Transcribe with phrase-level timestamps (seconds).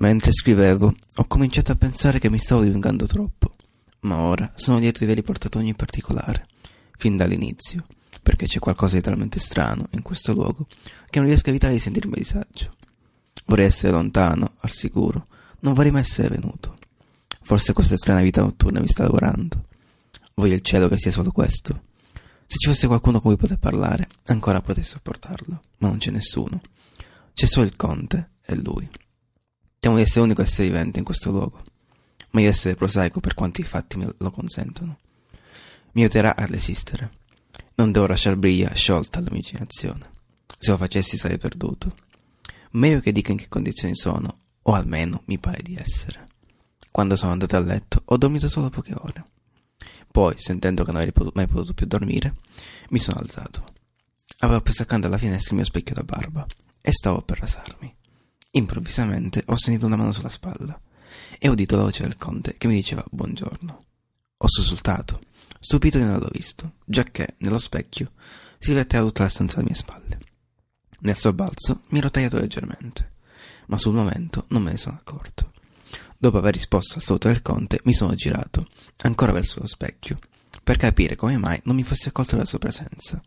[0.00, 3.52] Mentre scrivevo, ho cominciato a pensare che mi stavo dilungando troppo,
[4.00, 6.46] ma ora sono lieto di aver riportato ogni particolare,
[6.96, 7.84] fin dall'inizio,
[8.22, 10.68] perché c'è qualcosa di talmente strano in questo luogo
[11.10, 12.70] che non riesco a evitare di sentirmi disagio.
[13.46, 15.26] Vorrei essere lontano, al sicuro,
[15.60, 16.76] non vorrei mai essere venuto.
[17.42, 19.64] Forse questa strana vita notturna mi sta lavorando.
[20.34, 21.86] Voglio il cielo che sia solo questo.
[22.46, 26.60] Se ci fosse qualcuno con cui poter parlare, ancora potrei sopportarlo, ma non c'è nessuno.
[27.34, 28.88] C'è solo il conte e lui.
[29.80, 31.62] Temo di essere l'unico essere vivente in questo luogo.
[32.30, 34.98] Meglio essere prosaico per quanto i fatti me lo consentono.
[35.92, 37.10] Mi aiuterà ad esistere.
[37.76, 40.10] Non devo lasciare briglia sciolta all'immaginazione.
[40.58, 41.94] Se lo facessi sarei perduto.
[42.72, 46.26] Meglio che dica in che condizioni sono, o almeno mi pare di essere.
[46.90, 49.24] Quando sono andato a letto ho dormito solo poche ore.
[50.10, 52.34] Poi, sentendo che non avrei mai potuto più dormire,
[52.90, 53.64] mi sono alzato.
[54.38, 56.46] Avevo preso accanto alla finestra il mio specchio da barba
[56.80, 57.97] e stavo per rasarmi.
[58.50, 60.80] Improvvisamente ho sentito una mano sulla spalla
[61.38, 63.84] e ho udito la voce del conte che mi diceva buongiorno.
[64.38, 65.20] Ho sussultato,
[65.60, 68.12] stupito di non averlo visto, giacché nello specchio
[68.58, 70.18] si rifletteva tutta la stanza alle mie spalle.
[71.00, 73.12] Nel sobbalzo mi ero tagliato leggermente,
[73.66, 75.52] ma sul momento non me ne sono accorto.
[76.16, 78.66] Dopo aver risposto al saluto del conte, mi sono girato,
[79.02, 80.18] ancora verso lo specchio,
[80.64, 83.22] per capire come mai non mi fossi accolto della sua presenza.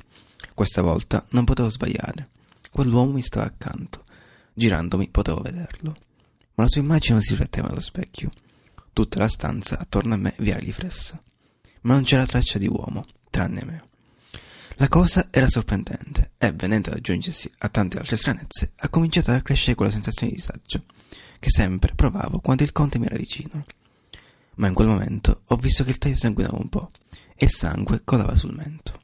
[0.56, 2.30] Questa volta non potevo sbagliare.
[2.72, 4.06] Quell'uomo mi stava accanto
[4.62, 5.96] Girandomi potevo vederlo,
[6.54, 8.30] ma la sua immagine non si rifletteva nello specchio.
[8.94, 11.20] Tutta la stanza attorno a me vi era riflessa,
[11.82, 13.84] ma non c'era traccia di uomo, tranne me.
[14.76, 19.42] La cosa era sorprendente e, venendo ad aggiungersi a tante altre stranezze, ha cominciato a
[19.42, 20.84] crescere quella sensazione di disagio
[21.40, 23.66] che sempre provavo quando il conte mi era vicino.
[24.58, 26.92] Ma in quel momento ho visto che il taglio sanguinava un po'
[27.34, 29.02] e il sangue colava sul mento.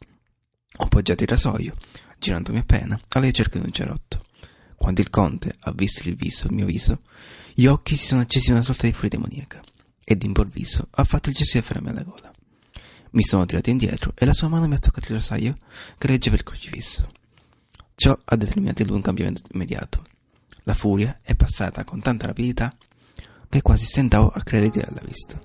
[0.78, 1.74] Ho appoggiato il rasoio,
[2.20, 4.26] girandomi appena alla ricerca di un cerotto.
[4.78, 7.02] Quando il conte ha visto il viso, il mio viso,
[7.54, 9.62] gli occhi si sono accesi una sorta di furia demoniaca
[10.04, 12.32] e d'improvviso ha fatto il gesto di afferrarmi alla gola.
[13.12, 15.58] Mi sono tirato indietro e la sua mano mi ha toccato il rosaio
[15.98, 17.10] che reggeva il crocifisso.
[17.96, 20.04] Ciò ha determinato in lui un cambiamento immediato.
[20.64, 22.74] La furia è passata con tanta rapidità
[23.50, 25.40] che quasi stentavo a credere alla vista.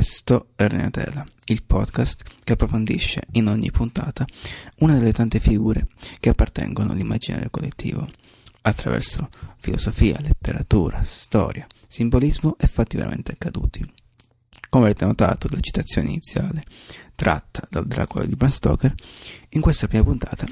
[0.00, 4.24] Questo è Renatela, il podcast che approfondisce in ogni puntata
[4.78, 5.88] una delle tante figure
[6.20, 8.08] che appartengono all'immaginario collettivo,
[8.62, 9.28] attraverso
[9.58, 13.86] filosofia, letteratura, storia, simbolismo e fatti veramente accaduti.
[14.70, 16.64] Come avete notato dalla citazione iniziale,
[17.14, 18.94] tratta dal Dracula di Bram Stoker,
[19.50, 20.46] in questa prima puntata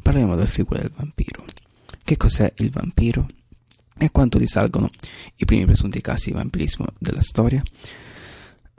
[0.00, 1.44] parleremo della figura del vampiro.
[2.04, 3.26] Che cos'è il vampiro?
[3.98, 4.88] E quanto risalgono
[5.38, 7.60] i primi presunti casi di vampirismo della storia?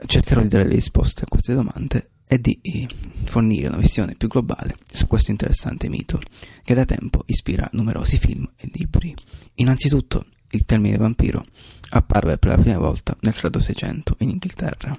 [0.06, 2.88] Cercherò di dare le risposte a queste domande e di
[3.24, 6.20] fornire una visione più globale su questo interessante mito
[6.62, 9.14] che da tempo ispira numerosi film e libri.
[9.56, 11.44] Innanzitutto, il termine vampiro
[11.90, 14.96] apparve per la prima volta nel freddo 600 in Inghilterra.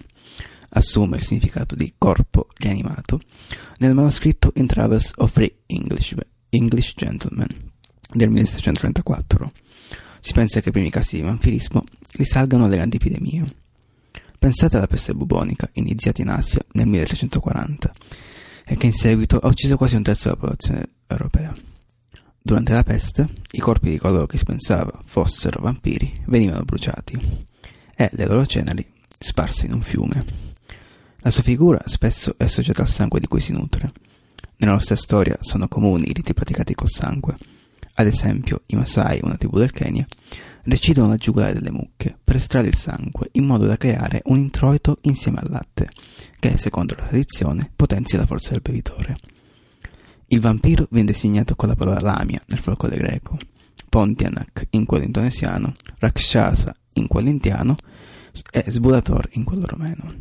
[0.69, 3.21] Assume il significato di corpo rianimato
[3.77, 6.15] nel manoscritto In Travels of Three English,
[6.49, 7.47] English Gentlemen
[8.13, 9.51] del 1734.
[10.19, 11.83] Si pensa che i primi casi di vampirismo
[12.13, 13.63] risalgano alle grandi epidemie
[14.45, 17.91] Pensate alla peste bubonica, iniziata in Asia nel 1340
[18.63, 21.51] e che in seguito ha ucciso quasi un terzo della popolazione europea.
[22.43, 27.19] Durante la peste, i corpi di coloro che si pensava fossero vampiri venivano bruciati
[27.95, 30.23] e le loro ceneri sparse in un fiume.
[31.21, 33.89] La sua figura spesso è associata al sangue di cui si nutre.
[34.57, 37.35] Nella nostra storia sono comuni i riti praticati col sangue.
[37.97, 40.05] Ad esempio, i Masai, una tribù del Kenya,
[40.65, 44.97] decidono la giugulare delle mucche per estrarre il sangue in modo da creare un introito
[45.01, 45.89] insieme al latte,
[46.39, 49.15] che secondo la tradizione potenzia la forza del bevitore.
[50.27, 53.37] Il vampiro viene designato con la parola lamia nel folklore greco,
[53.87, 57.75] Pontianak in quello indonesiano, Rakshasa in quello indiano
[58.51, 60.13] e Sbulator in quello romeno.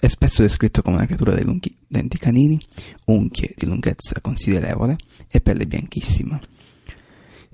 [0.00, 2.60] È spesso descritto come una creatura dai lunghi denti canini,
[3.04, 4.96] unchie di lunghezza considerevole
[5.28, 6.40] e pelle bianchissima.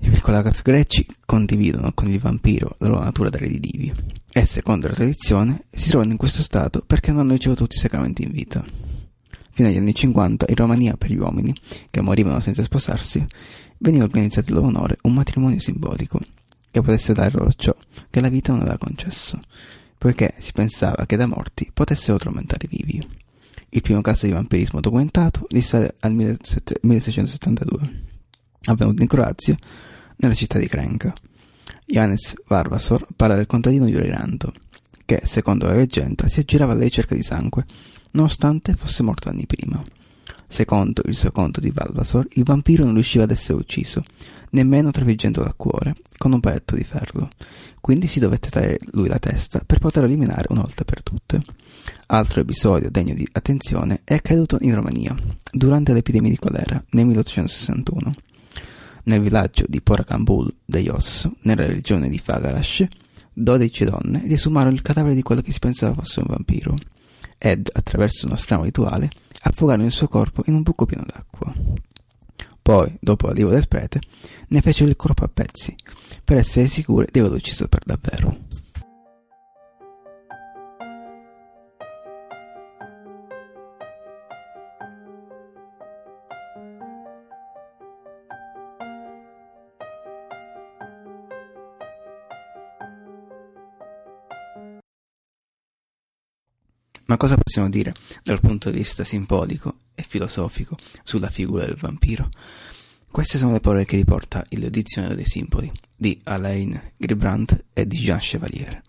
[0.01, 3.91] I piccolagas greci condividono con il vampiro la loro natura da redidivi
[4.31, 7.79] e, secondo la tradizione, si trovano in questo stato perché non hanno ricevuto tutti i
[7.79, 8.63] sacramenti in vita.
[9.51, 11.53] Fino agli anni 50, in Romania, per gli uomini
[11.89, 13.25] che morivano senza sposarsi,
[13.79, 16.19] veniva organizzato in loro onore un matrimonio simbolico
[16.71, 17.75] che potesse dare loro ciò
[18.09, 19.37] che la vita non aveva concesso,
[19.97, 23.05] poiché si pensava che da morti potessero tormentare i vivi.
[23.71, 28.07] Il primo caso di vampirismo documentato risale al 1672,
[28.65, 29.57] avvenuto in Croazia
[30.17, 31.13] nella città di Krenka.
[31.85, 34.53] Janis Varvasor parla del contadino Giuliranto,
[35.05, 37.65] che, secondo la leggenda, si aggirava alla ricerca di sangue,
[38.11, 39.81] nonostante fosse morto anni prima.
[40.47, 44.03] Secondo il secondo di Valvasor, il vampiro non riusciva ad essere ucciso,
[44.51, 47.29] nemmeno trafiggendo dal cuore, con un paletto di ferro.
[47.81, 51.41] Quindi si dovette tagliare lui la testa per poterlo eliminare una volta per tutte.
[52.07, 55.15] Altro episodio degno di attenzione è accaduto in Romania,
[55.51, 58.11] durante l'epidemia di colera, nel 1861.
[59.03, 62.87] Nel villaggio di Poracambul de Ios, nella regione di Fagarash,
[63.33, 66.75] 12 donne riesumarono il cadavere di quello che si pensava fosse un vampiro
[67.37, 69.09] ed, attraverso uno strano rituale,
[69.41, 71.53] affogarono il suo corpo in un buco pieno d'acqua.
[72.61, 74.01] Poi, dopo l'arrivo del prete,
[74.49, 75.73] ne fecero il corpo a pezzi,
[76.23, 78.47] per essere sicure di averlo ucciso per davvero.
[97.09, 97.91] Ma cosa possiamo dire
[98.21, 102.29] dal punto di vista simbolico e filosofico sulla figura del vampiro?
[103.09, 107.97] Queste sono le parole che riporta il Dizionario dei simboli di Alain Gribrandt e di
[107.97, 108.79] Jean Chevalier.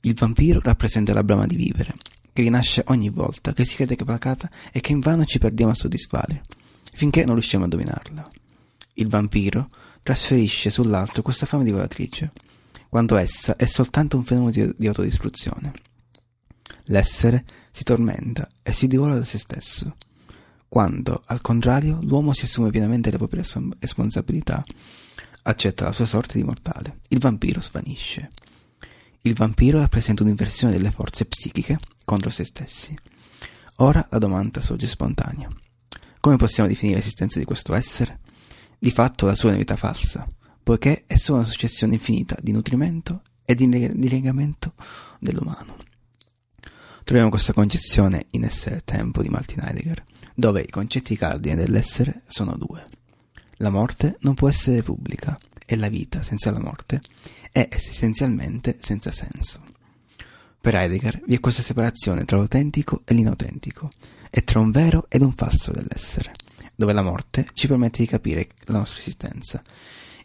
[0.00, 1.94] Il vampiro rappresenta la brama di vivere,
[2.34, 6.42] che rinasce ogni volta che si crede placata e che invano ci perdiamo a soddisfare,
[6.92, 8.28] finché non riusciamo a dominarla.
[8.92, 9.70] Il vampiro
[10.02, 12.30] trasferisce sull'altro questa fame divoratrice,
[12.90, 15.72] quando essa è soltanto un fenomeno di autodistruzione.
[16.84, 19.96] L'essere si tormenta e si divora da se stesso,
[20.74, 23.44] quando, al contrario, l'uomo si assume pienamente le proprie
[23.78, 24.64] responsabilità,
[25.42, 28.32] accetta la sua sorte di mortale, il vampiro svanisce.
[29.22, 32.92] Il vampiro rappresenta un'inversione delle forze psichiche contro se stessi.
[33.76, 35.48] Ora la domanda sorge spontanea.
[36.18, 38.18] Come possiamo definire l'esistenza di questo essere?
[38.76, 40.26] Di fatto la sua è una vita falsa,
[40.60, 44.74] poiché è solo una successione infinita di nutrimento e di legamento
[45.20, 45.76] dell'umano.
[47.04, 50.02] Troviamo questa concezione in Essere e Tempo di Martin Heidegger,
[50.34, 52.82] dove i concetti cardine dell'essere sono due.
[53.58, 57.02] La morte non può essere pubblica e la vita senza la morte
[57.52, 59.62] è essenzialmente senza senso.
[60.58, 63.90] Per Heidegger vi è questa separazione tra l'autentico e l'inautentico,
[64.30, 66.32] e tra un vero ed un falso dell'essere,
[66.74, 69.62] dove la morte ci permette di capire la nostra esistenza,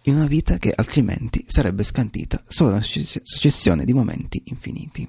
[0.04, 5.06] in una vita che altrimenti sarebbe scantita solo da una successione di momenti infiniti.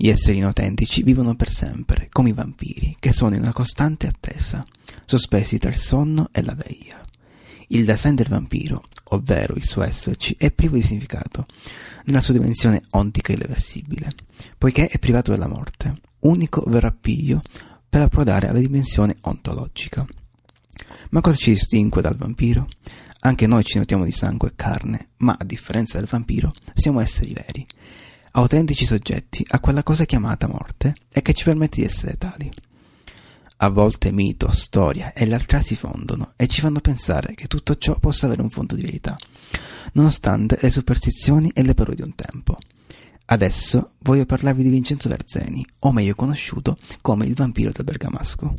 [0.00, 4.64] Gli esseri inautentici vivono per sempre, come i vampiri, che sono in una costante attesa,
[5.04, 7.00] sospesi tra il sonno e la veglia.
[7.70, 11.46] Il sé del vampiro, ovvero il suo esserci, è privo di significato,
[12.04, 14.12] nella sua dimensione ontica irreversibile,
[14.56, 17.42] poiché è privato della morte, unico vero appiglio
[17.88, 20.06] per approdare alla dimensione ontologica.
[21.10, 22.68] Ma cosa ci distingue dal vampiro?
[23.22, 27.32] Anche noi ci notiamo di sangue e carne, ma a differenza del vampiro siamo esseri
[27.32, 27.66] veri,
[28.38, 32.50] autentici soggetti a quella cosa chiamata morte e che ci permette di essere tali.
[33.60, 37.98] A volte mito, storia e l'altra si fondono e ci fanno pensare che tutto ciò
[37.98, 39.16] possa avere un fondo di verità,
[39.94, 42.56] nonostante le superstizioni e le parole di un tempo.
[43.30, 48.54] Adesso voglio parlarvi di Vincenzo Verzeni, o meglio conosciuto come il vampiro del Bergamasco.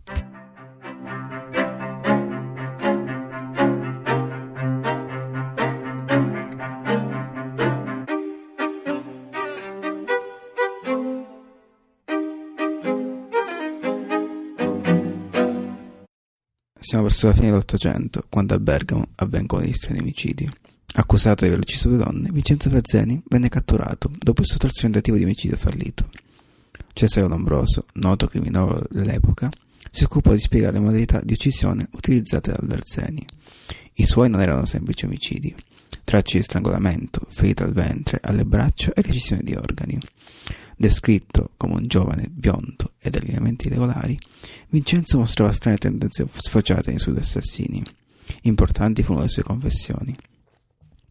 [16.81, 20.49] Siamo verso la fine dell'Ottocento, quando a Bergamo avvengono gli strani omicidi.
[20.93, 25.17] Accusato di aver ucciso due donne, Vincenzo Verzeni venne catturato dopo il suo terzo tentativo
[25.17, 26.09] di omicidio fallito.
[26.93, 29.49] Cesare Lombroso, noto criminologo dell'epoca,
[29.91, 33.25] si occupò di spiegare le modalità di uccisione utilizzate dal Verzeni.
[33.95, 35.53] I suoi non erano semplici omicidi,
[36.05, 39.99] tracce di strangolamento, ferite al ventre, alle braccia e recisione di organi.
[40.81, 44.17] Descritto come un giovane biondo e da allineamenti regolari,
[44.69, 47.83] Vincenzo mostrava strane tendenze sfociate nei suoi assassini.
[48.43, 50.15] Importanti furono le sue confessioni.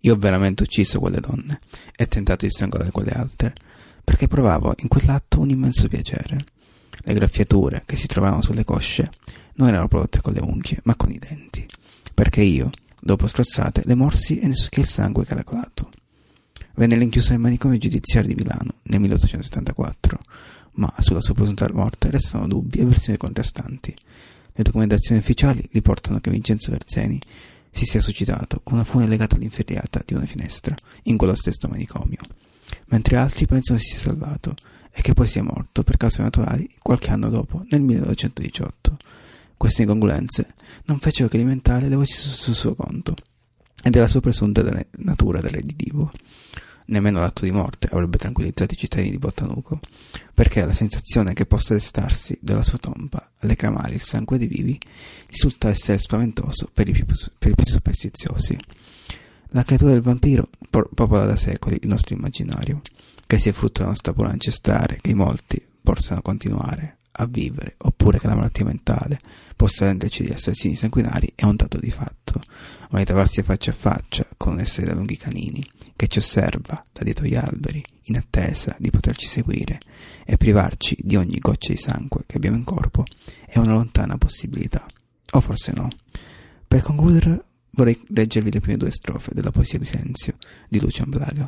[0.01, 1.61] Io ho veramente ucciso quelle donne
[1.95, 3.53] e tentato di strangolare quelle altre,
[4.03, 6.47] perché provavo in quell'atto un immenso piacere.
[7.01, 9.11] Le graffiature che si trovavano sulle cosce
[9.57, 11.69] non erano prodotte con le unghie, ma con i denti,
[12.15, 15.91] perché io, dopo strozzate, le morsi e ne succhiai il sangue caracolato.
[16.79, 20.21] Venne rinchiuso nel manicomio giudiziario di Milano nel 1874,
[20.75, 23.93] ma sulla sua presunta morte restano dubbi e versioni contrastanti.
[24.53, 27.21] Le documentazioni ufficiali riportano che Vincenzo Verzeni
[27.73, 32.21] si sia suscitato con una fune legata all'inferriata di una finestra in quello stesso manicomio,
[32.87, 34.55] mentre altri pensano si sia salvato
[34.93, 38.99] e che poi sia morto per cause naturali qualche anno dopo, nel 1918.
[39.57, 40.55] Queste incongruenze
[40.85, 43.17] non fecero che alimentare le voci sul suo conto
[43.83, 44.63] e della sua presunta
[44.99, 46.13] natura del reditivo.
[46.91, 49.79] Nemmeno l'atto di morte avrebbe tranquillizzato i cittadini di Bottanuco,
[50.33, 54.81] perché la sensazione che possa destarsi dalla sua tomba alle cramare il sangue dei vivi
[55.27, 57.05] risulta essere spaventoso per i più,
[57.39, 58.59] per i più superstiziosi.
[59.49, 62.81] La creatura del vampiro popola da secoli il nostro immaginario,
[63.27, 68.27] che sia frutto della nostra pura ancestrale, che molti possano continuare a vivere, oppure che
[68.27, 69.21] la malattia mentale
[69.57, 72.41] possa renderci degli assassini sanguinari è un dato di fatto,
[72.91, 75.65] ma ritrovarsi faccia a faccia con un essere da lunghi canini
[75.97, 79.81] che ci osserva da dietro gli alberi in attesa di poterci seguire
[80.25, 83.05] e privarci di ogni goccia di sangue che abbiamo in corpo
[83.47, 84.87] è una lontana possibilità,
[85.33, 85.89] o forse no.
[86.67, 90.37] Per concludere vorrei leggervi le prime due strofe della poesia di Senzio
[90.69, 91.47] di Lucian Blaga,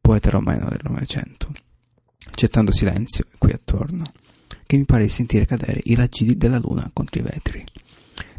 [0.00, 1.50] poeta romano del Novecento.
[2.30, 4.04] C'è tanto silenzio qui attorno
[4.72, 7.62] che mi pare di sentire cadere i raggi della luna contro i vetri.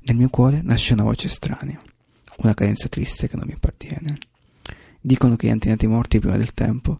[0.05, 1.79] Nel mio cuore nasce una voce estranea,
[2.37, 4.17] una cadenza triste che non mi appartiene.
[4.99, 6.99] Dicono che gli antenati morti prima del tempo,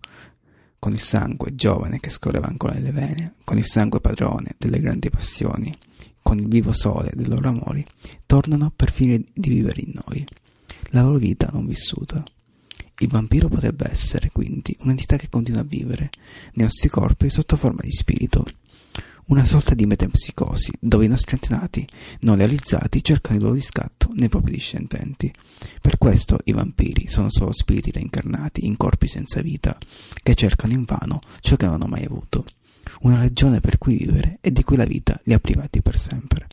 [0.77, 5.09] con il sangue giovane che scorreva ancora nelle vene, con il sangue padrone delle grandi
[5.09, 5.75] passioni,
[6.21, 7.83] con il vivo sole dei loro amori,
[8.27, 10.23] tornano per finire di vivere in noi,
[10.89, 12.23] la loro vita non vissuta.
[12.99, 16.11] Il vampiro potrebbe essere, quindi, un'entità che continua a vivere
[16.53, 18.45] nei nostri corpi sotto forma di spirito,
[19.27, 21.87] una sorta di metempsicosi, dove i nostri antenati
[22.21, 25.33] non realizzati cercano il loro riscatto nei propri discendenti.
[25.81, 29.77] Per questo i vampiri sono solo spiriti reincarnati in corpi senza vita,
[30.21, 32.45] che cercano invano ciò che non hanno mai avuto,
[33.01, 36.47] una ragione per cui vivere e di cui la vita li ha privati per sempre.